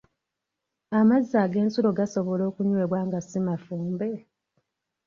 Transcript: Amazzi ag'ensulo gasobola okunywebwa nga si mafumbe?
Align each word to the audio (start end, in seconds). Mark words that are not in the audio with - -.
Amazzi 0.99 1.33
ag'ensulo 1.43 1.89
gasobola 1.99 2.43
okunywebwa 2.49 2.99
nga 3.07 3.19
si 3.21 3.39
mafumbe? 3.45 4.09